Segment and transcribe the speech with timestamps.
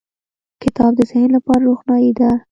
[0.63, 2.29] •کتاب د ذهن لپاره روښنایي ده.